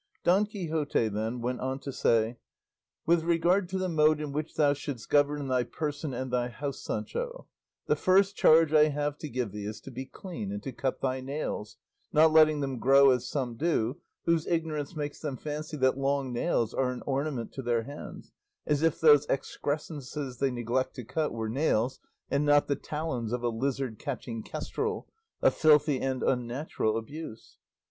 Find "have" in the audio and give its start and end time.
8.89-9.19